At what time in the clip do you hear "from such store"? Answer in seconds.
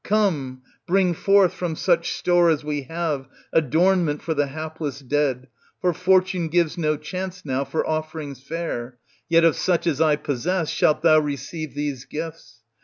1.53-2.49